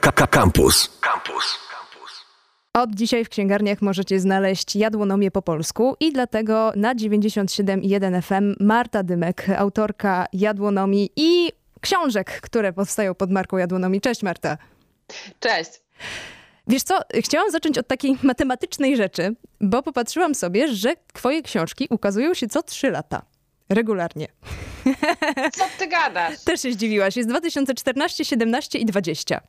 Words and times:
Campus. 0.00 0.90
Campus. 1.00 1.58
Od 2.74 2.94
dzisiaj 2.94 3.24
w 3.24 3.28
księgarniach 3.28 3.82
możecie 3.82 4.20
znaleźć 4.20 4.76
jadłonomię 4.76 5.30
po 5.30 5.42
polsku 5.42 5.96
i 6.00 6.12
dlatego 6.12 6.72
na 6.76 6.94
97.1 6.94 8.22
FM 8.22 8.54
Marta 8.60 9.02
Dymek, 9.02 9.46
autorka 9.56 10.26
jadłonomii 10.32 11.10
i 11.16 11.52
książek, 11.80 12.40
które 12.40 12.72
powstają 12.72 13.14
pod 13.14 13.30
marką 13.30 13.56
jadłonomii. 13.56 14.00
Cześć 14.00 14.22
Marta. 14.22 14.58
Cześć. 15.40 15.70
Wiesz 16.68 16.82
co, 16.82 17.00
chciałam 17.14 17.50
zacząć 17.50 17.78
od 17.78 17.86
takiej 17.86 18.16
matematycznej 18.22 18.96
rzeczy, 18.96 19.34
bo 19.60 19.82
popatrzyłam 19.82 20.34
sobie, 20.34 20.68
że 20.68 20.94
twoje 21.12 21.42
książki 21.42 21.86
ukazują 21.90 22.34
się 22.34 22.46
co 22.46 22.62
trzy 22.62 22.90
lata. 22.90 23.22
Regularnie. 23.68 24.28
Co 25.52 25.64
ty 25.78 25.86
gadasz? 25.86 26.40
Też 26.44 26.62
się 26.62 26.72
zdziwiłaś. 26.72 27.16
Jest 27.16 27.28
2014, 27.28 28.24
17 28.24 28.78
i 28.78 28.86
20. 28.86 29.40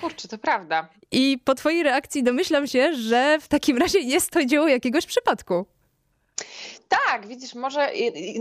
Kurczę, 0.00 0.28
to 0.28 0.38
prawda. 0.38 0.88
I 1.10 1.38
po 1.44 1.54
twojej 1.54 1.82
reakcji 1.82 2.22
domyślam 2.22 2.66
się, 2.66 2.94
że 2.94 3.38
w 3.40 3.48
takim 3.48 3.78
razie 3.78 3.98
jest 3.98 4.30
to 4.30 4.44
dzieło 4.44 4.68
jakiegoś 4.68 5.06
przypadku. 5.06 5.66
Tak, 6.88 7.26
widzisz, 7.26 7.54
może 7.54 7.90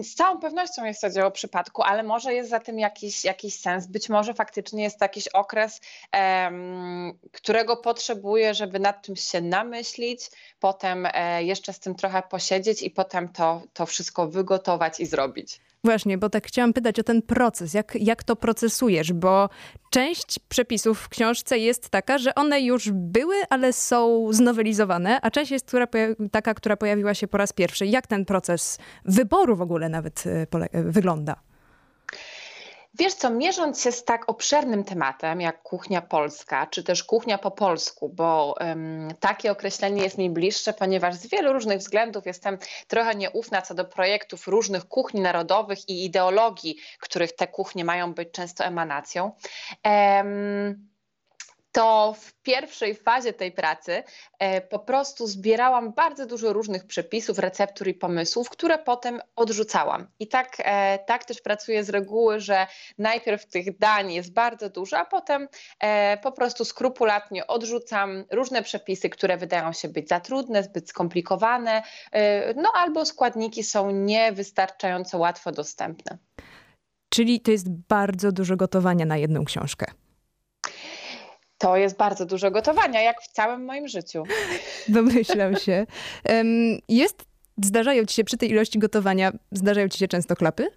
z 0.03 0.15
całą 0.15 0.39
pewnością 0.39 0.85
jest 0.85 1.01
to 1.01 1.09
dzieło 1.09 1.31
przypadku, 1.31 1.83
ale 1.83 2.03
może 2.03 2.33
jest 2.33 2.49
za 2.49 2.59
tym 2.59 2.79
jakiś, 2.79 3.25
jakiś 3.25 3.59
sens. 3.59 3.87
Być 3.87 4.09
może 4.09 4.33
faktycznie 4.33 4.83
jest 4.83 4.99
to 4.99 5.05
jakiś 5.05 5.27
okres, 5.27 5.81
którego 7.31 7.77
potrzebuję, 7.77 8.53
żeby 8.53 8.79
nad 8.79 9.01
czymś 9.01 9.21
się 9.21 9.41
namyślić, 9.41 10.21
potem 10.59 11.07
e, 11.13 11.43
jeszcze 11.43 11.73
z 11.73 11.79
tym 11.79 11.95
trochę 11.95 12.21
posiedzieć 12.29 12.81
i 12.81 12.89
potem 12.89 13.29
to, 13.29 13.61
to 13.73 13.85
wszystko 13.85 14.27
wygotować 14.27 14.99
i 14.99 15.05
zrobić. 15.05 15.59
Właśnie, 15.83 16.17
bo 16.17 16.29
tak 16.29 16.47
chciałam 16.47 16.73
pytać 16.73 16.99
o 16.99 17.03
ten 17.03 17.21
proces, 17.21 17.73
jak, 17.73 17.97
jak 17.99 18.23
to 18.23 18.35
procesujesz, 18.35 19.13
bo 19.13 19.49
część 19.89 20.39
przepisów 20.39 20.99
w 20.99 21.09
książce 21.09 21.57
jest 21.57 21.89
taka, 21.89 22.17
że 22.17 22.35
one 22.35 22.61
już 22.61 22.91
były, 22.91 23.35
ale 23.49 23.73
są 23.73 24.27
znowelizowane, 24.33 25.21
a 25.21 25.31
część 25.31 25.51
jest 25.51 25.65
która, 25.65 25.87
taka, 26.31 26.53
która 26.53 26.77
pojawiła 26.77 27.13
się 27.13 27.27
po 27.27 27.37
raz 27.37 27.53
pierwszy. 27.53 27.85
Jak 27.85 28.07
ten 28.07 28.25
proces 28.25 28.77
wyboru 29.05 29.55
w 29.55 29.61
ogóle 29.61 29.89
nawet 29.89 30.23
y, 30.25 30.47
wygląda? 30.73 31.50
Wiesz 32.93 33.13
co, 33.13 33.29
mierząc 33.29 33.81
się 33.83 33.91
z 33.91 34.03
tak 34.03 34.29
obszernym 34.29 34.83
tematem 34.83 35.41
jak 35.41 35.63
kuchnia 35.63 36.01
polska, 36.01 36.67
czy 36.67 36.83
też 36.83 37.03
kuchnia 37.03 37.37
po 37.37 37.51
polsku, 37.51 38.09
bo 38.09 38.55
um, 38.59 39.07
takie 39.19 39.51
określenie 39.51 40.03
jest 40.03 40.17
mi 40.17 40.29
bliższe, 40.29 40.73
ponieważ 40.73 41.15
z 41.15 41.27
wielu 41.27 41.53
różnych 41.53 41.79
względów 41.79 42.25
jestem 42.25 42.57
trochę 42.87 43.15
nieufna 43.15 43.61
co 43.61 43.73
do 43.73 43.85
projektów 43.85 44.47
różnych 44.47 44.87
kuchni 44.87 45.21
narodowych 45.21 45.89
i 45.89 46.05
ideologii, 46.05 46.75
których 46.99 47.35
te 47.35 47.47
kuchnie 47.47 47.85
mają 47.85 48.13
być 48.13 48.31
często 48.31 48.65
emanacją. 48.65 49.31
Um, 49.85 50.90
to 51.71 52.15
w 52.19 52.33
pierwszej 52.33 52.95
fazie 52.95 53.33
tej 53.33 53.51
pracy 53.51 54.03
e, 54.39 54.61
po 54.61 54.79
prostu 54.79 55.27
zbierałam 55.27 55.93
bardzo 55.93 56.25
dużo 56.25 56.53
różnych 56.53 56.87
przepisów, 56.87 57.39
receptur 57.39 57.87
i 57.87 57.93
pomysłów, 57.93 58.49
które 58.49 58.77
potem 58.77 59.19
odrzucałam. 59.35 60.07
I 60.19 60.27
tak, 60.27 60.57
e, 60.59 60.99
tak 60.99 61.25
też 61.25 61.41
pracuję 61.41 61.83
z 61.83 61.89
reguły, 61.89 62.39
że 62.39 62.67
najpierw 62.97 63.45
tych 63.45 63.77
dań 63.77 64.13
jest 64.13 64.33
bardzo 64.33 64.69
dużo, 64.69 64.97
a 64.97 65.05
potem 65.05 65.47
e, 65.79 66.17
po 66.17 66.31
prostu 66.31 66.65
skrupulatnie 66.65 67.47
odrzucam 67.47 68.23
różne 68.31 68.63
przepisy, 68.63 69.09
które 69.09 69.37
wydają 69.37 69.73
się 69.73 69.87
być 69.87 70.09
za 70.09 70.19
trudne, 70.19 70.63
zbyt 70.63 70.89
skomplikowane, 70.89 71.83
no 72.55 72.71
albo 72.75 73.05
składniki 73.05 73.63
są 73.63 73.91
niewystarczająco 73.91 75.17
łatwo 75.17 75.51
dostępne. 75.51 76.17
Czyli 77.09 77.41
to 77.41 77.51
jest 77.51 77.69
bardzo 77.69 78.31
dużo 78.31 78.57
gotowania 78.57 79.05
na 79.05 79.17
jedną 79.17 79.45
książkę. 79.45 79.85
To 81.61 81.77
jest 81.77 81.97
bardzo 81.97 82.25
dużo 82.25 82.51
gotowania, 82.51 83.01
jak 83.01 83.21
w 83.21 83.27
całym 83.27 83.65
moim 83.65 83.87
życiu. 83.87 84.23
Domyślam 84.87 85.55
się. 85.55 85.85
Jest, 86.89 87.25
zdarzają 87.63 88.05
ci 88.05 88.15
się 88.15 88.23
przy 88.23 88.37
tej 88.37 88.49
ilości 88.51 88.79
gotowania, 88.79 89.31
zdarzają 89.51 89.87
ci 89.89 89.99
się 89.99 90.07
często 90.07 90.35
klapy? 90.35 90.67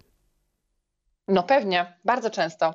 No 1.27 1.43
pewnie, 1.43 1.93
bardzo 2.05 2.29
często. 2.29 2.73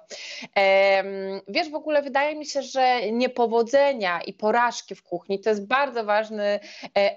Wiesz, 1.48 1.70
w 1.70 1.74
ogóle 1.74 2.02
wydaje 2.02 2.36
mi 2.36 2.46
się, 2.46 2.62
że 2.62 3.12
niepowodzenia 3.12 4.20
i 4.20 4.32
porażki 4.32 4.94
w 4.94 5.02
kuchni 5.02 5.40
to 5.40 5.50
jest 5.50 5.66
bardzo 5.66 6.04
ważny 6.04 6.44
e, 6.44 6.60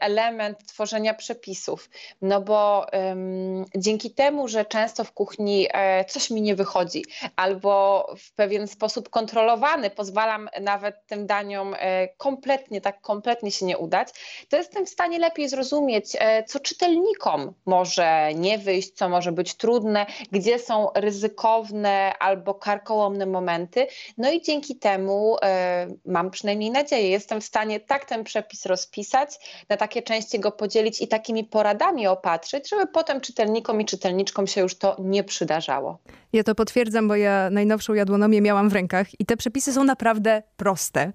element 0.02 0.68
tworzenia 0.68 1.14
przepisów, 1.14 1.90
no 2.22 2.42
bo 2.42 2.86
um, 2.94 3.66
dzięki 3.76 4.12
temu, 4.12 4.48
że 4.48 4.66
często 4.66 5.04
w 5.04 5.12
kuchni 5.12 5.68
e, 5.74 6.06
coś 6.06 6.30
mi 6.30 6.42
nie 6.42 6.56
wychodzi 6.56 7.06
albo 7.36 8.06
w 8.18 8.32
pewien 8.32 8.68
sposób 8.68 9.10
kontrolowany 9.10 9.90
pozwalam 9.90 10.50
nawet 10.62 11.06
tym 11.08 11.28
daniom 11.28 11.76
e, 11.78 12.08
kompletnie, 12.08 12.82
tak 12.82 13.02
kompletnie 13.02 13.52
się 13.52 13.66
nie 13.66 13.78
udać, 13.78 14.08
to 14.50 14.58
jestem 14.58 14.86
w 14.86 14.90
stanie 14.90 15.20
lepiej 15.20 15.50
zrozumieć, 15.50 16.06
co 16.48 16.60
czytelnikom 16.60 17.54
może 17.66 18.34
nie 18.36 18.58
wyjść, 18.58 18.92
co 18.92 19.10
może 19.10 19.32
być 19.32 19.56
trudne, 19.56 20.06
gdzie 20.32 20.60
są 20.60 20.88
ryzyka 20.96 21.23
ryzykowne 21.24 22.14
albo 22.20 22.54
karkołomne 22.54 23.26
momenty. 23.26 23.88
No 24.18 24.32
i 24.32 24.42
dzięki 24.42 24.76
temu 24.76 25.38
e, 25.42 25.88
mam 26.06 26.32
przynajmniej 26.32 26.72
nadzieję, 26.72 27.10
jestem 27.10 27.42
w 27.42 27.44
stanie 27.44 27.80
tak 27.80 28.06
ten 28.06 28.24
przepis 28.24 28.66
rozpisać, 28.66 29.30
na 29.70 29.78
takie 29.78 30.02
części 30.02 30.40
go 30.40 30.52
podzielić 30.52 31.02
i 31.02 31.08
takimi 31.08 31.44
poradami 31.44 32.08
opatrzyć, 32.08 32.70
żeby 32.70 32.88
potem 32.88 33.22
czytelnikom 33.22 33.82
i 33.82 33.86
czytelniczkom 33.86 34.48
się 34.48 34.62
już 34.62 34.78
to 34.78 34.96
nie 35.00 35.24
przydarzało. 35.24 35.98
Ja 36.34 36.44
to 36.44 36.56
potwierdzam, 36.56 37.08
bo 37.08 37.16
ja 37.16 37.50
najnowszą 37.50 37.94
jadłonomię 37.94 38.42
miałam 38.42 38.70
w 38.70 38.74
rękach 38.74 39.08
i 39.20 39.26
te 39.26 39.38
przepisy 39.38 39.74
są 39.74 39.84
naprawdę 39.84 40.44
proste. 40.58 41.12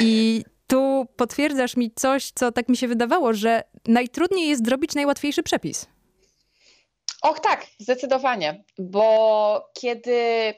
I 0.00 0.44
tu 0.66 1.06
potwierdzasz 1.16 1.76
mi 1.76 1.90
coś, 1.94 2.30
co 2.34 2.52
tak 2.52 2.68
mi 2.68 2.76
się 2.76 2.88
wydawało, 2.88 3.32
że 3.32 3.62
najtrudniej 3.86 4.48
jest 4.48 4.66
zrobić 4.66 4.94
najłatwiejszy 4.94 5.42
przepis. 5.42 5.86
Och 7.24 7.40
tak, 7.40 7.66
zdecydowanie, 7.78 8.64
bo 8.78 9.70
kiedy 9.74 10.54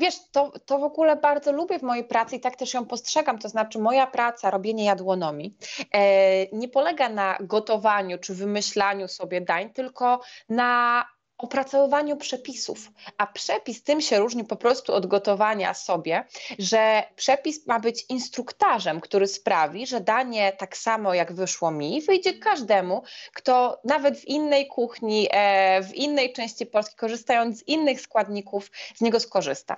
Wiesz, 0.00 0.14
to, 0.32 0.52
to 0.66 0.78
w 0.78 0.82
ogóle 0.82 1.16
bardzo 1.16 1.52
lubię 1.52 1.78
w 1.78 1.82
mojej 1.82 2.04
pracy 2.04 2.36
i 2.36 2.40
tak 2.40 2.56
też 2.56 2.74
ją 2.74 2.86
postrzegam. 2.86 3.38
To 3.38 3.48
znaczy, 3.48 3.78
moja 3.78 4.06
praca, 4.06 4.50
robienie 4.50 4.84
jadłonomii, 4.84 5.56
e, 5.94 6.56
nie 6.56 6.68
polega 6.68 7.08
na 7.08 7.38
gotowaniu 7.40 8.18
czy 8.18 8.34
wymyślaniu 8.34 9.08
sobie 9.08 9.40
dań, 9.40 9.70
tylko 9.70 10.20
na 10.48 11.04
opracowywaniu 11.38 12.16
przepisów. 12.16 12.90
A 13.18 13.26
przepis 13.26 13.82
tym 13.82 14.00
się 14.00 14.18
różni 14.18 14.44
po 14.44 14.56
prostu 14.56 14.94
od 14.94 15.06
gotowania 15.06 15.74
sobie, 15.74 16.24
że 16.58 17.02
przepis 17.16 17.66
ma 17.66 17.80
być 17.80 18.04
instruktarzem, 18.08 19.00
który 19.00 19.26
sprawi, 19.26 19.86
że 19.86 20.00
danie 20.00 20.52
tak 20.58 20.76
samo 20.76 21.14
jak 21.14 21.32
wyszło 21.32 21.70
mi, 21.70 22.02
wyjdzie 22.02 22.34
każdemu, 22.34 23.02
kto 23.34 23.80
nawet 23.84 24.18
w 24.18 24.24
innej 24.24 24.66
kuchni, 24.66 25.28
e, 25.30 25.82
w 25.82 25.94
innej 25.94 26.32
części 26.32 26.66
Polski, 26.66 26.96
korzystając 26.96 27.58
z 27.58 27.68
innych 27.68 28.00
składników, 28.00 28.70
z 28.94 29.00
niego 29.00 29.20
skorzysta. 29.20 29.76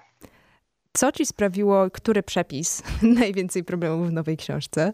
Co 0.93 1.12
ci 1.12 1.26
sprawiło, 1.26 1.91
który 1.91 2.22
przepis 2.22 2.82
najwięcej 3.03 3.65
problemów 3.65 4.09
w 4.09 4.12
nowej 4.12 4.37
książce? 4.37 4.93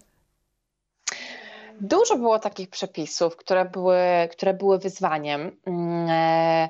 Dużo 1.80 2.16
było 2.16 2.38
takich 2.38 2.70
przepisów, 2.70 3.36
które 3.36 3.64
były, 3.64 3.98
które 4.30 4.54
były 4.54 4.78
wyzwaniem. 4.78 5.60
Mm, 5.66 6.08
e, 6.10 6.68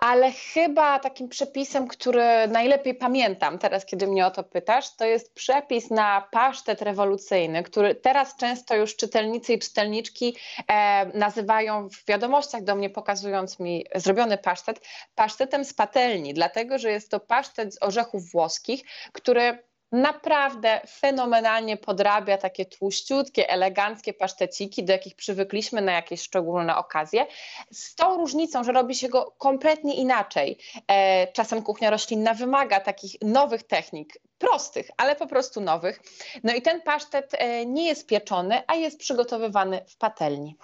ale 0.00 0.32
chyba 0.32 0.98
takim 0.98 1.28
przepisem, 1.28 1.88
który 1.88 2.48
najlepiej 2.48 2.94
pamiętam 2.94 3.58
teraz, 3.58 3.84
kiedy 3.86 4.06
mnie 4.06 4.26
o 4.26 4.30
to 4.30 4.44
pytasz, 4.44 4.96
to 4.96 5.04
jest 5.04 5.34
przepis 5.34 5.90
na 5.90 6.28
pasztet 6.30 6.82
rewolucyjny, 6.82 7.62
który 7.62 7.94
teraz 7.94 8.36
często 8.36 8.76
już 8.76 8.96
czytelnicy 8.96 9.52
i 9.52 9.58
czytelniczki 9.58 10.36
e, 10.68 11.06
nazywają 11.18 11.88
w 11.88 12.04
wiadomościach 12.04 12.64
do 12.64 12.74
mnie, 12.74 12.90
pokazując 12.90 13.58
mi 13.58 13.86
zrobiony 13.94 14.38
pasztet, 14.38 14.80
pasztetem 15.14 15.64
z 15.64 15.74
patelni, 15.74 16.34
dlatego 16.34 16.78
że 16.78 16.90
jest 16.90 17.10
to 17.10 17.20
pasztet 17.20 17.74
z 17.74 17.82
orzechów 17.82 18.30
włoskich, 18.30 18.82
który 19.12 19.69
naprawdę 19.92 20.80
fenomenalnie 20.88 21.76
podrabia 21.76 22.38
takie 22.38 22.66
tłuściutkie, 22.66 23.50
eleganckie 23.50 24.12
paszteciki, 24.12 24.84
do 24.84 24.92
jakich 24.92 25.14
przywykliśmy 25.14 25.80
na 25.80 25.92
jakieś 25.92 26.22
szczególne 26.22 26.76
okazje, 26.76 27.26
z 27.70 27.94
tą 27.94 28.16
różnicą, 28.16 28.64
że 28.64 28.72
robi 28.72 28.94
się 28.94 29.08
go 29.08 29.34
kompletnie 29.38 29.94
inaczej. 29.94 30.58
E, 30.88 31.26
czasem 31.32 31.62
kuchnia 31.62 31.90
roślinna 31.90 32.34
wymaga 32.34 32.80
takich 32.80 33.12
nowych 33.22 33.62
technik, 33.62 34.18
prostych, 34.38 34.90
ale 34.96 35.16
po 35.16 35.26
prostu 35.26 35.60
nowych. 35.60 36.00
No 36.44 36.54
i 36.54 36.62
ten 36.62 36.82
pasztet 36.82 37.34
e, 37.38 37.66
nie 37.66 37.86
jest 37.86 38.06
pieczony, 38.06 38.62
a 38.66 38.74
jest 38.74 38.98
przygotowywany 38.98 39.84
w 39.88 39.96
patelni. 39.96 40.56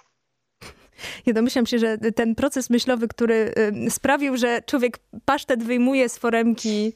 Ja 1.25 1.33
domyślam 1.33 1.65
się, 1.65 1.79
że 1.79 1.97
ten 1.97 2.35
proces 2.35 2.69
myślowy, 2.69 3.07
który 3.07 3.53
sprawił, 3.89 4.37
że 4.37 4.61
człowiek 4.65 4.99
pasztet 5.25 5.63
wyjmuje 5.63 6.09
z 6.09 6.17
foremki 6.17 6.93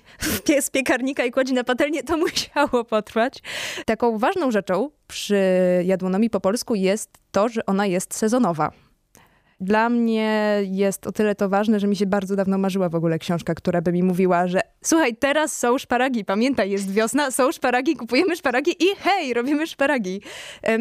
z 0.62 0.70
piekarnika 0.70 1.26
i 1.26 1.32
kładzie 1.32 1.54
na 1.54 1.64
patelnię, 1.64 2.04
to 2.04 2.18
musiało 2.28 2.84
potrwać. 2.86 3.40
Taką 3.86 4.18
ważną 4.18 4.52
rzeczą 4.52 4.90
przy 5.08 5.42
jadłonomii 5.86 6.30
po 6.30 6.40
polsku 6.40 6.76
jest 6.76 7.10
to, 7.32 7.50
że 7.50 7.66
ona 7.66 7.86
jest 7.86 8.16
sezonowa. 8.16 8.72
Dla 9.62 9.90
mnie 9.90 10.60
jest 10.64 11.08
o 11.08 11.12
tyle 11.12 11.36
to 11.36 11.50
ważne, 11.50 11.80
że 11.80 11.88
mi 11.88 11.96
się 11.96 12.06
bardzo 12.06 12.36
dawno 12.36 12.58
marzyła 12.58 12.90
w 12.90 12.96
ogóle 12.96 13.20
książka, 13.20 13.56
która 13.56 13.82
by 13.82 13.92
mi 13.92 14.04
mówiła, 14.04 14.48
że 14.48 14.62
słuchaj, 14.84 15.16
teraz 15.16 15.58
są 15.58 15.78
szparagi, 15.78 16.26
pamiętaj, 16.26 16.72
jest 16.72 16.92
wiosna, 16.92 17.32
są 17.32 17.52
szparagi, 17.52 17.96
kupujemy 17.96 18.36
szparagi 18.36 18.72
i 18.80 18.86
hej, 19.00 19.34
robimy 19.34 19.68
szparagi. 19.68 20.22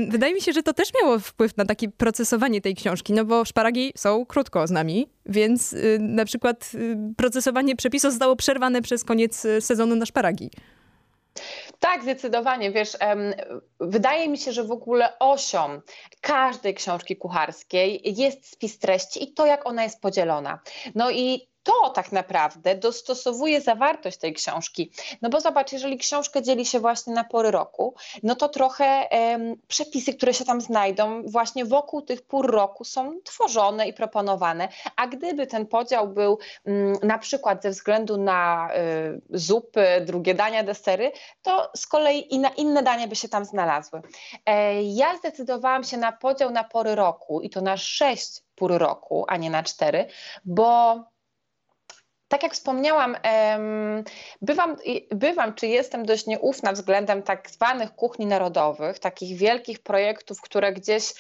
Wydaje 0.09 0.35
mi 0.35 0.41
się, 0.41 0.53
że 0.53 0.63
to 0.63 0.73
też 0.73 0.89
miało 1.03 1.19
wpływ 1.19 1.57
na 1.57 1.65
takie 1.65 1.89
procesowanie 1.89 2.61
tej 2.61 2.75
książki, 2.75 3.13
no 3.13 3.25
bo 3.25 3.45
szparagi 3.45 3.93
są 3.97 4.27
krótko 4.27 4.67
z 4.67 4.71
nami, 4.71 5.09
więc 5.27 5.73
y, 5.73 5.99
na 6.01 6.25
przykład 6.25 6.71
y, 6.75 6.97
procesowanie 7.17 7.77
przepisu 7.77 8.11
zostało 8.11 8.37
przerwane 8.37 8.83
przez 8.83 9.05
koniec 9.05 9.45
y, 9.45 9.61
sezonu 9.61 9.97
na 9.97 10.07
szparagi. 10.07 10.51
Tak, 11.81 12.03
zdecydowanie. 12.03 12.71
Wiesz, 12.71 12.97
wydaje 13.81 14.29
mi 14.29 14.39
się, 14.39 14.53
że 14.53 14.65
w 14.65 14.71
ogóle 14.71 15.19
osią 15.19 15.81
każdej 16.21 16.75
książki 16.75 17.17
kucharskiej 17.17 18.01
jest 18.05 18.53
spis 18.53 18.79
treści 18.79 19.25
i 19.25 19.35
to, 19.35 19.47
jak 19.47 19.67
ona 19.67 19.83
jest 19.83 20.01
podzielona. 20.01 20.61
No 20.95 21.11
i 21.11 21.49
to 21.63 21.91
tak 21.91 22.13
naprawdę 22.13 22.75
dostosowuje 22.75 23.61
zawartość 23.61 24.17
tej 24.19 24.35
książki. 24.35 24.93
No 25.23 25.31
bo 25.31 25.41
zobacz, 25.41 25.73
jeżeli 25.73 25.99
książkę 25.99 26.43
dzieli 26.43 26.67
się 26.67 26.81
właśnie 26.81 27.15
na 27.15 27.25
pory 27.25 27.51
roku, 27.51 27.95
no 28.23 28.35
to 28.35 28.49
trochę 28.49 29.09
przepisy, 29.69 30.15
które 30.15 30.35
się 30.35 30.45
tam 30.45 30.61
znajdą, 30.61 31.23
właśnie 31.27 31.65
wokół 31.65 32.03
tych 32.03 32.23
pór 32.23 32.51
roku 32.51 32.85
są 32.85 33.21
tworzone 33.25 33.89
i 33.89 33.93
proponowane. 33.93 34.69
A 34.97 35.07
gdyby 35.07 35.47
ten 35.47 35.67
podział 35.67 36.09
był 36.09 36.39
mm, 36.65 36.97
na 37.03 37.19
przykład 37.19 37.63
ze 37.63 37.71
względu 37.71 38.17
na 38.17 38.71
y, 38.75 39.39
zupy, 39.39 40.03
drugie 40.07 40.35
dania, 40.35 40.63
desery, 40.63 41.13
to 41.43 41.71
z 41.77 41.87
kolei 41.87 42.35
i 42.35 42.39
na 42.39 42.49
inne 42.49 42.83
dania 42.83 43.09
by 43.09 43.17
się 43.17 43.29
tam 43.29 43.45
znalazły. 43.45 44.03
E, 44.47 44.83
ja 44.83 45.17
zdecydowałam 45.17 45.85
się 45.85 45.97
na 45.97 46.13
podział 46.13 46.51
na 46.51 46.65
pory 46.65 46.95
roku 46.95 47.41
i 47.41 47.51
to 47.51 47.61
na 47.61 47.77
sześć 47.77 48.43
pór 48.55 48.79
roku, 48.79 49.25
a 49.29 49.37
nie 49.37 49.51
na 49.51 49.63
cztery, 49.63 50.07
bo 50.45 51.01
tak 52.31 52.43
jak 52.43 52.55
wspomniałam, 52.55 53.17
bywam, 54.43 54.77
bywam, 55.11 55.55
czy 55.55 55.67
jestem 55.67 56.07
dość 56.07 56.27
nieufna 56.27 56.73
względem 56.73 57.23
tak 57.23 57.51
zwanych 57.51 57.95
kuchni 57.95 58.27
narodowych, 58.27 58.99
takich 58.99 59.39
wielkich 59.39 59.79
projektów, 59.79 60.41
które 60.41 60.73
gdzieś 60.73 61.15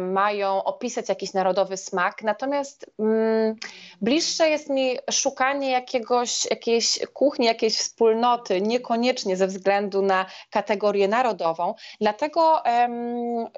mają 0.00 0.64
opisać 0.64 1.08
jakiś 1.08 1.32
narodowy 1.32 1.76
smak. 1.76 2.22
Natomiast 2.22 2.90
mm, 2.98 3.56
bliższe 4.00 4.48
jest 4.48 4.70
mi 4.70 4.98
szukanie 5.10 5.70
jakiegoś, 5.70 6.50
jakiejś 6.50 6.98
kuchni, 7.12 7.46
jakiejś 7.46 7.76
wspólnoty, 7.78 8.60
niekoniecznie 8.60 9.36
ze 9.36 9.46
względu 9.46 10.02
na 10.02 10.26
kategorię 10.50 11.08
narodową. 11.08 11.74
Dlatego 12.00 12.62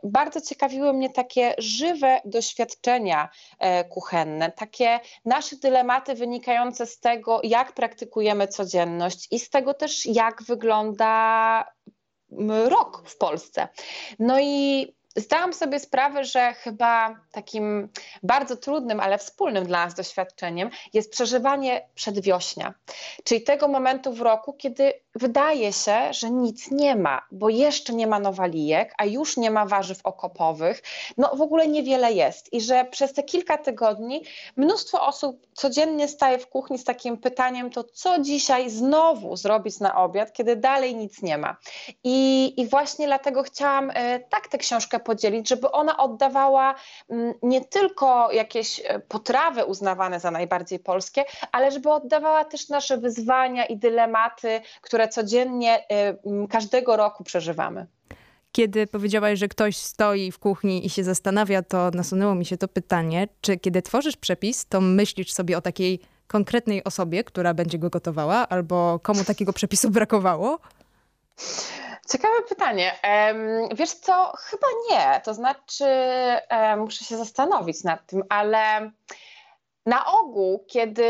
bardzo 0.02 0.40
ciekawiły 0.40 0.92
mnie 0.92 1.10
takie 1.10 1.54
żywe 1.58 2.20
doświadczenia 2.24 3.28
e, 3.58 3.84
kuchenne, 3.84 4.52
takie 4.52 5.00
nasze 5.24 5.56
dylematy 5.56 6.14
wynikają 6.14 6.59
wynikające 6.60 6.86
z 6.86 7.00
tego, 7.00 7.40
jak 7.44 7.72
praktykujemy 7.72 8.48
codzienność 8.48 9.28
i 9.30 9.38
z 9.38 9.50
tego 9.50 9.74
też, 9.74 10.06
jak 10.06 10.42
wygląda 10.42 11.64
rok 12.68 13.02
w 13.08 13.16
Polsce. 13.16 13.68
No 14.18 14.40
i 14.40 14.86
zdałam 15.16 15.52
sobie 15.52 15.80
sprawę, 15.80 16.24
że 16.24 16.52
chyba 16.52 17.16
takim 17.32 17.88
bardzo 18.22 18.56
trudnym, 18.56 19.00
ale 19.00 19.18
wspólnym 19.18 19.66
dla 19.66 19.84
nas 19.84 19.94
doświadczeniem 19.94 20.70
jest 20.92 21.12
przeżywanie 21.12 21.88
przedwiośnia, 21.94 22.74
czyli 23.24 23.42
tego 23.42 23.68
momentu 23.68 24.12
w 24.12 24.20
roku, 24.20 24.52
kiedy 24.52 24.92
wydaje 25.14 25.72
się, 25.72 26.12
że 26.12 26.30
nic 26.30 26.70
nie 26.70 26.96
ma, 26.96 27.22
bo 27.32 27.48
jeszcze 27.48 27.92
nie 27.92 28.06
ma 28.06 28.20
nowalijek, 28.20 28.94
a 28.98 29.04
już 29.04 29.36
nie 29.36 29.50
ma 29.50 29.66
warzyw 29.66 30.00
okopowych, 30.04 30.82
no 31.18 31.36
w 31.36 31.40
ogóle 31.40 31.68
niewiele 31.68 32.12
jest 32.12 32.52
i 32.52 32.60
że 32.60 32.84
przez 32.84 33.12
te 33.12 33.22
kilka 33.22 33.58
tygodni 33.58 34.24
mnóstwo 34.56 35.06
osób 35.06 35.46
codziennie 35.54 36.08
staje 36.08 36.38
w 36.38 36.46
kuchni 36.46 36.78
z 36.78 36.84
takim 36.84 37.16
pytaniem, 37.16 37.70
to 37.70 37.84
co 37.84 38.18
dzisiaj 38.18 38.70
znowu 38.70 39.36
zrobić 39.36 39.80
na 39.80 39.96
obiad, 39.96 40.32
kiedy 40.32 40.56
dalej 40.56 40.96
nic 40.96 41.22
nie 41.22 41.38
ma. 41.38 41.56
I, 42.04 42.54
i 42.60 42.66
właśnie 42.66 43.06
dlatego 43.06 43.42
chciałam 43.42 43.90
e, 43.94 44.20
tak 44.20 44.48
tę 44.48 44.58
książkę 44.58 44.99
podzielić, 45.00 45.48
żeby 45.48 45.70
ona 45.70 45.96
oddawała 45.96 46.74
mm, 47.10 47.34
nie 47.42 47.64
tylko 47.64 48.32
jakieś 48.32 48.80
e, 48.84 48.98
potrawy 48.98 49.64
uznawane 49.64 50.20
za 50.20 50.30
najbardziej 50.30 50.78
polskie, 50.78 51.24
ale 51.52 51.70
żeby 51.70 51.92
oddawała 51.92 52.44
też 52.44 52.68
nasze 52.68 52.98
wyzwania 52.98 53.66
i 53.66 53.76
dylematy, 53.76 54.60
które 54.80 55.08
codziennie 55.08 55.78
y, 56.44 56.48
każdego 56.48 56.96
roku 56.96 57.24
przeżywamy. 57.24 57.86
Kiedy 58.52 58.86
powiedziałaś, 58.86 59.38
że 59.38 59.48
ktoś 59.48 59.76
stoi 59.76 60.32
w 60.32 60.38
kuchni 60.38 60.86
i 60.86 60.90
się 60.90 61.04
zastanawia, 61.04 61.62
to 61.62 61.90
nasunęło 61.90 62.34
mi 62.34 62.44
się 62.44 62.56
to 62.56 62.68
pytanie, 62.68 63.28
czy 63.40 63.56
kiedy 63.56 63.82
tworzysz 63.82 64.16
przepis, 64.16 64.66
to 64.66 64.80
myślisz 64.80 65.32
sobie 65.32 65.58
o 65.58 65.60
takiej 65.60 66.00
konkretnej 66.26 66.84
osobie, 66.84 67.24
która 67.24 67.54
będzie 67.54 67.78
go 67.78 67.90
gotowała, 67.90 68.48
albo 68.48 68.98
komu 69.02 69.24
takiego 69.24 69.52
przepisu 69.52 69.90
brakowało? 69.90 70.58
Ciekawe 72.12 72.42
pytanie. 72.48 72.98
Wiesz 73.74 73.92
co, 73.92 74.32
chyba 74.36 74.66
nie. 74.90 75.20
To 75.24 75.34
znaczy, 75.34 75.84
muszę 76.76 77.04
się 77.04 77.16
zastanowić 77.16 77.84
nad 77.84 78.06
tym, 78.06 78.22
ale 78.28 78.90
na 79.86 80.06
ogół, 80.06 80.64
kiedy, 80.68 81.06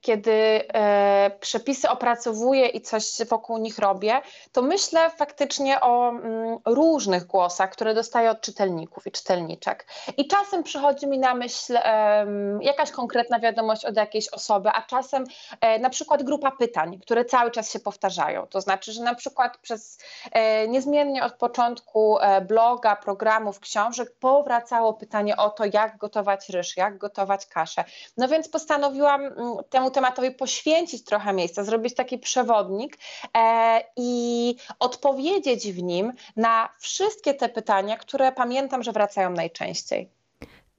kiedy 0.00 0.32
e, 0.32 1.30
przepisy 1.40 1.90
opracowuję 1.90 2.66
i 2.66 2.80
coś 2.80 3.04
wokół 3.28 3.58
nich 3.58 3.78
robię, 3.78 4.20
to 4.52 4.62
myślę 4.62 5.10
faktycznie 5.10 5.80
o 5.80 6.08
mm, 6.08 6.58
różnych 6.64 7.26
głosach, 7.26 7.70
które 7.70 7.94
dostaję 7.94 8.30
od 8.30 8.40
czytelników 8.40 9.06
i 9.06 9.12
czytelniczek. 9.12 9.86
I 10.16 10.28
czasem 10.28 10.62
przychodzi 10.62 11.06
mi 11.06 11.18
na 11.18 11.34
myśl 11.34 11.76
e, 11.76 12.26
jakaś 12.60 12.90
konkretna 12.90 13.40
wiadomość 13.40 13.84
od 13.84 13.96
jakiejś 13.96 14.28
osoby, 14.28 14.68
a 14.72 14.82
czasem 14.82 15.24
e, 15.60 15.78
na 15.78 15.90
przykład 15.90 16.22
grupa 16.22 16.50
pytań, 16.50 16.98
które 16.98 17.24
cały 17.24 17.50
czas 17.50 17.72
się 17.72 17.80
powtarzają. 17.80 18.46
To 18.46 18.60
znaczy, 18.60 18.92
że 18.92 19.02
na 19.02 19.14
przykład 19.14 19.58
przez 19.58 19.98
e, 20.32 20.68
niezmiennie 20.68 21.24
od 21.24 21.32
początku 21.32 22.18
e, 22.18 22.40
bloga, 22.40 22.96
programów, 22.96 23.60
książek 23.60 24.12
powracało 24.20 24.94
pytanie 24.94 25.36
o 25.36 25.50
to, 25.50 25.64
jak 25.72 25.96
gotować 25.96 26.48
ryż, 26.48 26.76
jak 26.76 26.98
gotować 26.98 27.46
kaszę. 27.46 27.84
No 28.16 28.28
więc 28.28 28.48
postanowiłam 28.48 29.20
mm, 29.24 29.36
temu 29.70 29.90
tematowi 29.90 30.30
poświęcić 30.30 31.04
trochę 31.04 31.32
miejsca, 31.32 31.64
zrobić 31.64 31.94
taki 31.94 32.18
przewodnik 32.18 32.98
e, 33.36 33.80
i 33.96 34.56
odpowiedzieć 34.78 35.72
w 35.72 35.82
nim 35.82 36.12
na 36.36 36.68
wszystkie 36.78 37.34
te 37.34 37.48
pytania, 37.48 37.96
które 37.96 38.32
pamiętam, 38.32 38.82
że 38.82 38.92
wracają 38.92 39.30
najczęściej. 39.30 40.08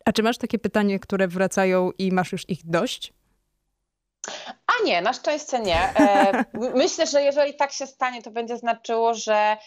A 0.06 0.12
czy 0.12 0.24
masz 0.24 0.38
takie 0.38 0.60
pytania, 0.60 1.00
które 1.00 1.28
wracają 1.28 1.92
i 1.98 2.12
masz 2.12 2.32
już 2.32 2.50
ich 2.50 2.60
dość? 2.66 3.14
A 4.68 4.86
nie, 4.86 5.02
na 5.02 5.14
szczęście 5.14 5.60
nie. 5.60 5.96
E, 5.96 6.46
myślę, 6.84 7.08
że 7.08 7.22
jeżeli 7.22 7.54
tak 7.54 7.72
się 7.72 7.88
stanie, 7.88 8.22
to 8.22 8.32
będzie 8.32 8.58
znaczyło, 8.58 9.14
że. 9.14 9.58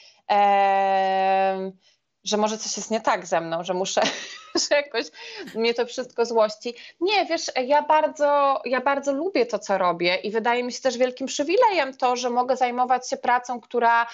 Że 2.27 2.37
może 2.37 2.59
coś 2.59 2.77
jest 2.77 2.91
nie 2.91 3.01
tak 3.01 3.27
ze 3.27 3.41
mną, 3.41 3.65
że 3.65 3.75
muszę, 3.75 4.03
że 4.69 4.77
jakoś 4.77 5.07
mnie 5.55 5.75
to 5.75 5.87
wszystko 5.87 6.25
złości. 6.25 6.75
Nie, 7.01 7.27
wiesz, 7.27 7.51
ja 7.67 7.83
bardzo, 7.83 8.61
ja 8.65 8.81
bardzo 8.81 9.13
lubię 9.13 9.47
to, 9.47 9.59
co 9.59 9.79
robię 9.79 10.15
i 10.15 10.31
wydaje 10.31 10.63
mi 10.65 10.73
się 10.73 10.81
też 10.81 10.99
wielkim 10.99 11.27
przywilejem 11.27 11.97
to, 11.97 12.17
że 12.17 12.31
mogę 12.31 12.57
zajmować 12.57 13.11
się 13.11 13.17
pracą, 13.17 13.61
która, 13.61 14.07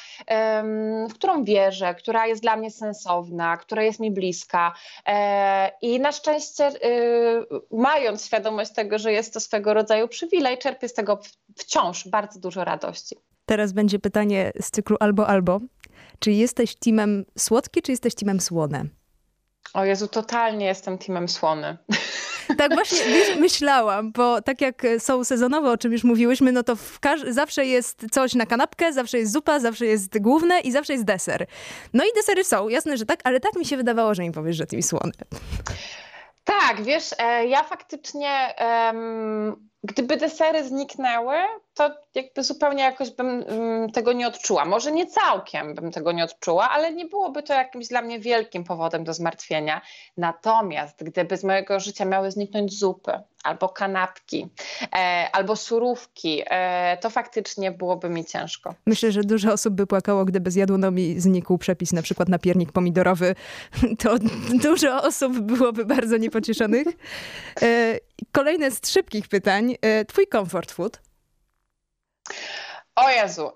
w 1.09 1.15
którą 1.15 1.45
wierzę, 1.45 1.95
która 1.95 2.27
jest 2.27 2.43
dla 2.43 2.57
mnie 2.57 2.71
sensowna, 2.71 3.57
która 3.57 3.83
jest 3.83 4.01
mi 4.01 4.11
bliska. 4.11 4.75
E, 5.07 5.73
I 5.83 6.01
na 6.01 6.13
szczęście, 6.13 6.69
y, 6.69 7.47
mając 7.71 8.27
świadomość 8.27 8.73
tego, 8.73 8.99
że 8.99 9.13
jest 9.13 9.35
to 9.35 9.41
swego 9.41 9.75
rodzaju 9.75 10.09
przywilej, 10.09 10.59
czerpię 10.59 10.89
z 10.89 10.95
tego 10.95 11.21
wciąż 11.57 12.09
bardzo 12.09 12.41
dużo 12.41 12.65
radości. 12.65 13.17
Teraz 13.47 13.73
będzie 13.73 13.99
pytanie 13.99 14.53
z 14.61 14.71
cyklu 14.71 14.97
albo 15.01 15.27
albo. 15.27 15.61
Czy 16.19 16.33
jesteś 16.33 16.77
teamem 16.77 17.25
słodki, 17.39 17.83
czy 17.83 17.93
jesteś 17.93 18.15
teamem 18.15 18.41
słone? 18.41 18.85
O 19.75 19.85
Jezu, 19.85 20.09
totalnie 20.09 20.67
jestem 20.67 20.99
teamem 20.99 21.29
słony. 21.29 21.77
Tak 22.59 22.75
właśnie 22.75 22.97
myślałam, 23.41 24.13
bo 24.13 24.43
tak 24.43 24.61
jak 24.61 24.83
są 24.99 25.25
sezonowe, 25.25 25.71
o 25.71 25.77
czym 25.77 25.93
już 25.93 26.05
mówiłyśmy, 26.05 26.53
no 26.53 26.63
to 26.63 26.77
zawsze 27.29 27.67
jest 27.67 28.07
coś 28.11 28.35
na 28.35 28.47
kanapkę, 28.47 28.93
zawsze 28.93 29.19
jest 29.19 29.33
zupa, 29.33 29.61
zawsze 29.61 29.87
jest 29.87 30.19
główne 30.19 30.61
i 30.61 30.73
zawsze 30.73 30.93
jest 30.93 31.05
deser. 31.05 31.47
No 31.93 32.05
i 32.05 32.09
desery 32.17 32.45
są, 32.45 32.69
jasne, 32.69 32.97
że 32.97 33.07
tak, 33.07 33.21
ale 33.25 33.41
tak 33.41 33.57
mi 33.57 33.65
się 33.65 33.77
wydawało, 33.77 34.15
że 34.15 34.23
mi 34.23 34.33
powiesz, 34.33 34.57
że 34.57 34.65
mi 34.73 34.83
słony. 34.83 35.13
Tak, 36.45 36.83
wiesz, 36.83 37.11
e, 37.19 37.47
ja 37.47 37.63
faktycznie 37.63 38.55
gdyby 39.85 40.17
desery 40.17 40.65
zniknęły, 40.65 41.35
to 41.75 41.91
jakby 42.15 42.43
zupełnie 42.43 42.83
jakoś 42.83 43.11
bym 43.11 43.45
mm, 43.49 43.93
tego 43.93 44.13
nie 44.13 44.27
odczuła. 44.27 44.65
Może 44.65 44.93
nie 44.93 45.07
całkiem 45.07 45.75
bym 45.75 45.93
tego 45.93 46.13
nie 46.13 46.25
odczuła, 46.25 46.71
ale 46.71 46.93
nie 46.93 47.07
byłoby 47.07 47.43
to 47.43 47.55
jakimś 47.55 47.89
dla 47.89 48.03
mnie 48.03 48.21
wielkim 48.21 48.65
powodem 48.65 49.05
do 49.05 49.15
zmartwienia. 49.15 49.81
Natomiast 50.17 51.05
gdyby 51.05 51.37
z 51.37 51.45
mojego 51.45 51.81
życia 51.81 52.05
miały 52.05 52.31
zniknąć 52.31 52.79
zupy, 52.79 53.13
albo 53.45 53.69
kanapki, 53.69 54.49
e, 54.95 55.29
albo 55.33 55.57
surówki, 55.57 56.43
e, 56.47 56.97
to 56.97 57.11
faktycznie 57.11 57.71
byłoby 57.71 58.09
mi 58.09 58.25
ciężko. 58.25 58.75
Myślę, 58.87 59.13
że 59.13 59.21
dużo 59.21 59.53
osób 59.53 59.75
by 59.75 59.87
płakało, 59.87 60.25
gdyby 60.25 60.51
z 60.51 60.55
jadłonomi 60.55 61.21
znikł 61.21 61.59
przepis 61.59 61.93
na 61.93 62.03
przykład 62.03 62.29
na 62.29 62.39
piernik 62.39 62.73
pomidorowy. 62.73 63.35
To 64.03 64.15
dużo 64.63 65.03
osób 65.03 65.41
byłoby 65.41 65.85
bardzo 65.85 66.17
niepocieszonych. 66.17 66.87
E, 67.63 67.99
kolejne 68.33 68.71
z 68.71 68.91
szybkich 68.91 69.29
pytań. 69.29 69.75
E, 69.83 70.05
twój 70.05 70.27
comfort 70.27 70.73
food? 70.73 71.12
O 72.97 73.11
Jezu, 73.11 73.53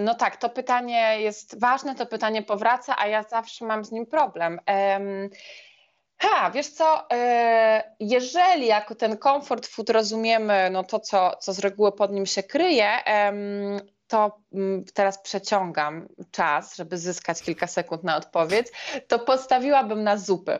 no 0.00 0.14
tak, 0.14 0.36
to 0.36 0.48
pytanie 0.50 1.20
jest 1.20 1.60
ważne, 1.60 1.94
to 1.94 2.06
pytanie 2.06 2.42
powraca, 2.42 2.96
a 2.98 3.06
ja 3.06 3.22
zawsze 3.22 3.64
mam 3.64 3.84
z 3.84 3.92
nim 3.92 4.06
problem. 4.06 4.60
Ha, 6.18 6.50
wiesz 6.50 6.68
co, 6.68 7.10
e, 7.12 7.94
jeżeli 8.00 8.66
jako 8.66 8.94
ten 8.94 9.18
comfort 9.18 9.66
food 9.66 9.90
rozumiemy 9.90 10.70
no 10.70 10.84
to, 10.84 11.00
co, 11.00 11.36
co 11.40 11.52
z 11.52 11.58
reguły 11.58 11.92
pod 11.92 12.12
nim 12.12 12.26
się 12.26 12.42
kryje, 12.42 12.88
to 14.10 14.38
mm, 14.52 14.84
teraz 14.94 15.22
przeciągam 15.22 16.08
czas, 16.30 16.76
żeby 16.76 16.98
zyskać 16.98 17.42
kilka 17.42 17.66
sekund 17.66 18.04
na 18.04 18.16
odpowiedź, 18.16 18.66
to 19.08 19.18
postawiłabym 19.18 20.02
na 20.02 20.16
zupy. 20.16 20.58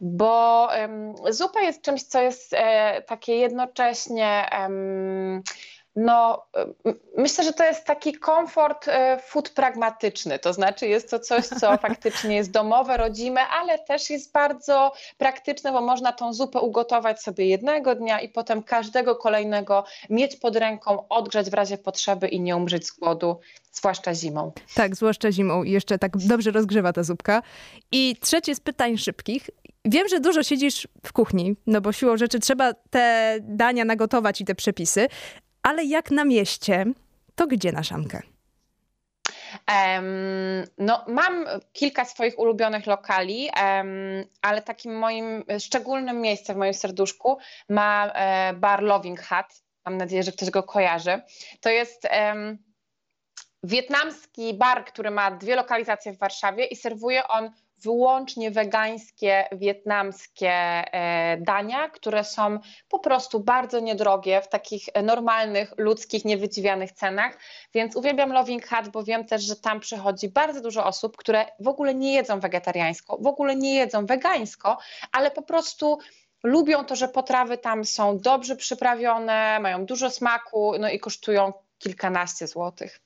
Bo 0.00 0.68
um, 0.80 1.14
zupa 1.30 1.60
jest 1.60 1.82
czymś, 1.82 2.02
co 2.02 2.22
jest 2.22 2.54
e, 2.54 3.02
takie 3.02 3.36
jednocześnie. 3.36 4.48
Um, 4.60 5.42
no, 5.96 6.46
myślę, 7.16 7.44
że 7.44 7.52
to 7.52 7.64
jest 7.64 7.84
taki 7.84 8.12
komfort 8.12 8.88
e, 8.88 9.18
food 9.18 9.50
pragmatyczny, 9.50 10.38
to 10.38 10.52
znaczy 10.52 10.86
jest 10.86 11.10
to 11.10 11.20
coś, 11.20 11.46
co 11.46 11.76
faktycznie 11.88 12.36
jest 12.36 12.50
domowe, 12.50 12.96
rodzime, 12.96 13.40
ale 13.40 13.78
też 13.78 14.10
jest 14.10 14.32
bardzo 14.32 14.92
praktyczne, 15.18 15.72
bo 15.72 15.80
można 15.80 16.12
tą 16.12 16.32
zupę 16.32 16.60
ugotować 16.60 17.22
sobie 17.22 17.46
jednego 17.46 17.94
dnia 17.94 18.20
i 18.20 18.28
potem 18.28 18.62
każdego 18.62 19.16
kolejnego 19.16 19.84
mieć 20.10 20.36
pod 20.36 20.56
ręką, 20.56 21.08
odgrzać 21.08 21.50
w 21.50 21.54
razie 21.54 21.78
potrzeby 21.78 22.28
i 22.28 22.40
nie 22.40 22.56
umrzeć 22.56 22.86
z 22.86 22.98
głodu, 22.98 23.40
zwłaszcza 23.72 24.14
zimą. 24.14 24.52
Tak, 24.74 24.96
zwłaszcza 24.96 25.32
zimą 25.32 25.62
i 25.62 25.70
jeszcze 25.70 25.98
tak 25.98 26.16
dobrze 26.16 26.50
rozgrzewa 26.50 26.92
ta 26.92 27.02
zupka. 27.02 27.42
I 27.92 28.16
trzecie 28.20 28.54
z 28.54 28.60
pytań 28.60 28.98
szybkich. 28.98 29.50
Wiem, 29.84 30.08
że 30.08 30.20
dużo 30.20 30.42
siedzisz 30.42 30.88
w 31.06 31.12
kuchni, 31.12 31.56
no 31.66 31.80
bo 31.80 31.92
siłą 31.92 32.16
rzeczy 32.16 32.40
trzeba 32.40 32.72
te 32.90 33.36
dania 33.40 33.84
nagotować 33.84 34.40
i 34.40 34.44
te 34.44 34.54
przepisy, 34.54 35.08
ale 35.62 35.84
jak 35.84 36.10
na 36.10 36.24
mieście, 36.24 36.84
to 37.34 37.46
gdzie 37.46 37.72
na 37.72 37.82
szamkę? 37.82 38.22
Um, 39.68 40.64
no, 40.78 41.04
mam 41.08 41.46
kilka 41.72 42.04
swoich 42.04 42.38
ulubionych 42.38 42.86
lokali, 42.86 43.50
um, 43.62 44.24
ale 44.42 44.62
takim 44.62 44.98
moim 44.98 45.44
szczególnym 45.58 46.20
miejscem 46.20 46.56
w 46.56 46.58
moim 46.58 46.74
serduszku 46.74 47.38
ma 47.68 48.06
e, 48.06 48.52
bar 48.52 48.82
Loving 48.82 49.20
Hut. 49.20 49.62
Mam 49.84 49.96
nadzieję, 49.96 50.22
że 50.22 50.32
ktoś 50.32 50.50
go 50.50 50.62
kojarzy. 50.62 51.20
To 51.60 51.70
jest 51.70 52.08
um, 52.20 52.58
wietnamski 53.62 54.54
bar, 54.54 54.84
który 54.84 55.10
ma 55.10 55.30
dwie 55.30 55.56
lokalizacje 55.56 56.12
w 56.12 56.18
Warszawie 56.18 56.64
i 56.64 56.76
serwuje 56.76 57.28
on 57.28 57.50
wyłącznie 57.82 58.50
wegańskie, 58.50 59.48
wietnamskie 59.52 60.50
e, 60.50 61.36
dania, 61.40 61.88
które 61.88 62.24
są 62.24 62.58
po 62.88 62.98
prostu 62.98 63.40
bardzo 63.40 63.80
niedrogie 63.80 64.42
w 64.42 64.48
takich 64.48 64.84
normalnych, 65.02 65.74
ludzkich, 65.76 66.24
niewydziwianych 66.24 66.92
cenach. 66.92 67.38
Więc 67.74 67.96
uwielbiam 67.96 68.32
Loving 68.32 68.68
Hut, 68.68 68.88
bo 68.88 69.04
wiem 69.04 69.24
też, 69.24 69.42
że 69.42 69.56
tam 69.56 69.80
przychodzi 69.80 70.28
bardzo 70.28 70.60
dużo 70.60 70.84
osób, 70.84 71.16
które 71.16 71.46
w 71.60 71.68
ogóle 71.68 71.94
nie 71.94 72.14
jedzą 72.14 72.40
wegetariańsko, 72.40 73.18
w 73.20 73.26
ogóle 73.26 73.56
nie 73.56 73.74
jedzą 73.74 74.06
wegańsko, 74.06 74.78
ale 75.12 75.30
po 75.30 75.42
prostu 75.42 75.98
lubią 76.42 76.84
to, 76.84 76.96
że 76.96 77.08
potrawy 77.08 77.58
tam 77.58 77.84
są 77.84 78.18
dobrze 78.18 78.56
przyprawione, 78.56 79.60
mają 79.60 79.86
dużo 79.86 80.10
smaku, 80.10 80.72
no 80.78 80.90
i 80.90 81.00
kosztują 81.00 81.52
kilkanaście 81.78 82.46
złotych. 82.46 83.00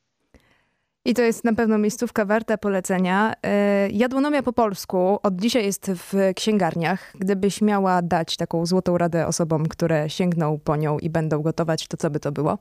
I 1.06 1.14
to 1.14 1.23
jest 1.23 1.44
na 1.44 1.52
pewno 1.52 1.78
miejscówka 1.78 2.25
warta 2.25 2.58
polecenia. 2.58 3.34
E, 3.42 3.88
jadłonomia 3.90 4.42
po 4.42 4.52
polsku 4.52 5.18
od 5.23 5.37
dzisiaj 5.37 5.64
jest 5.64 5.90
w 5.94 6.32
księgarniach. 6.37 7.12
Gdybyś 7.18 7.62
miała 7.62 8.02
dać 8.02 8.37
taką 8.37 8.66
złotą 8.66 8.99
radę 8.99 9.26
osobom, 9.26 9.66
które 9.66 10.11
sięgną 10.11 10.58
po 10.64 10.76
nią 10.76 10.99
i 10.99 11.11
będą 11.11 11.42
gotować, 11.42 11.88
to 11.88 11.96
co 11.96 12.11
by 12.11 12.20
to 12.20 12.32
było? 12.32 12.58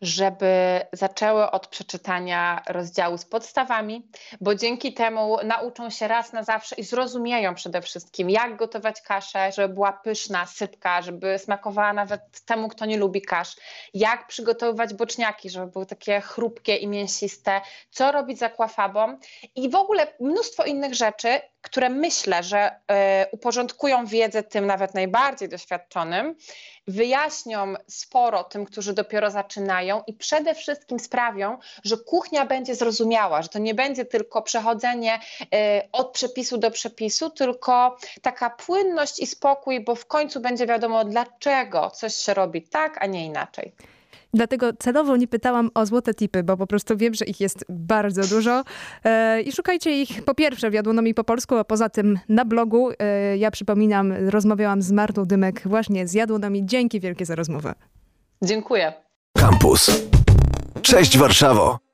Żeby 0.00 0.80
zaczęły 0.92 1.50
od 1.50 1.66
przeczytania 1.66 2.62
rozdziału 2.68 3.18
z 3.18 3.24
podstawami, 3.24 4.08
bo 4.40 4.54
dzięki 4.54 4.94
temu 4.94 5.36
nauczą 5.44 5.90
się 5.90 6.08
raz 6.08 6.32
na 6.32 6.42
zawsze 6.42 6.76
i 6.76 6.84
zrozumieją 6.84 7.54
przede 7.54 7.82
wszystkim, 7.82 8.30
jak 8.30 8.56
gotować 8.56 9.02
kaszę, 9.02 9.52
żeby 9.52 9.74
była 9.74 9.92
pyszna, 9.92 10.46
sypka, 10.46 11.02
żeby 11.02 11.38
smakowała 11.38 11.92
nawet 11.92 12.20
temu, 12.44 12.68
kto 12.68 12.86
nie 12.86 12.96
lubi 12.96 13.22
kasz, 13.22 13.56
jak 13.94 14.26
przygotowywać 14.26 14.94
boczniaki, 14.94 15.50
żeby 15.50 15.66
były 15.66 15.86
takie 15.86 16.20
chrupkie 16.20 16.76
i 16.76 16.86
mięsiste, 16.86 17.60
co 17.90 18.12
robić 18.12 18.38
z 18.38 18.42
akwafabą? 18.42 19.18
I 19.54 19.70
w 19.70 19.74
ogóle 19.74 20.06
mnóstwo 20.20 20.64
innych 20.64 20.94
rzeczy, 20.94 21.40
które 21.62 21.88
myślę, 21.88 22.42
że 22.42 22.70
y, 22.70 22.74
uporządkują 23.30 24.06
wiedzę 24.06 24.42
tym 24.42 24.66
nawet 24.66 24.94
najbardziej 24.94 25.48
doświadczonym, 25.48 26.34
wyjaśnią 26.86 27.74
sporo 27.86 28.44
tym, 28.44 28.64
którzy 28.64 28.92
dopiero 28.92 29.30
zaczynają 29.30 30.02
i 30.06 30.12
przede 30.12 30.54
wszystkim 30.54 30.98
sprawią, 30.98 31.58
że 31.84 31.96
kuchnia 31.96 32.46
będzie 32.46 32.74
zrozumiała, 32.74 33.42
że 33.42 33.48
to 33.48 33.58
nie 33.58 33.74
będzie 33.74 34.04
tylko 34.04 34.42
przechodzenie 34.42 35.20
y, 35.42 35.48
od 35.92 36.12
przepisu 36.12 36.58
do 36.58 36.70
przepisu, 36.70 37.30
tylko 37.30 37.96
taka 38.22 38.50
płynność 38.50 39.20
i 39.20 39.26
spokój, 39.26 39.80
bo 39.80 39.94
w 39.94 40.06
końcu 40.06 40.40
będzie 40.40 40.66
wiadomo, 40.66 41.04
dlaczego 41.04 41.90
coś 41.90 42.14
się 42.14 42.34
robi 42.34 42.62
tak, 42.62 43.02
a 43.02 43.06
nie 43.06 43.26
inaczej. 43.26 43.72
Dlatego 44.34 44.72
celowo 44.78 45.16
nie 45.16 45.28
pytałam 45.28 45.70
o 45.74 45.86
złote 45.86 46.14
tipy, 46.14 46.42
bo 46.42 46.56
po 46.56 46.66
prostu 46.66 46.96
wiem, 46.96 47.14
że 47.14 47.24
ich 47.24 47.40
jest 47.40 47.64
bardzo 47.68 48.22
dużo. 48.22 48.62
E, 49.04 49.42
I 49.42 49.52
szukajcie 49.52 50.02
ich 50.02 50.24
po 50.24 50.34
pierwsze 50.34 50.70
w 50.70 50.74
Jadłonomii 50.74 51.14
po 51.14 51.24
polsku, 51.24 51.56
a 51.56 51.64
poza 51.64 51.88
tym 51.88 52.18
na 52.28 52.44
blogu. 52.44 52.90
E, 52.98 53.36
ja 53.36 53.50
przypominam, 53.50 54.12
rozmawiałam 54.12 54.82
z 54.82 54.92
Martą 54.92 55.24
Dymek 55.24 55.62
właśnie 55.64 56.08
z 56.08 56.14
Jadłonomii. 56.14 56.66
Dzięki 56.66 57.00
wielkie 57.00 57.26
za 57.26 57.34
rozmowę. 57.34 57.74
Dziękuję. 58.42 58.92
Campus. 59.38 60.08
Cześć 60.82 61.18
Warszawo. 61.18 61.87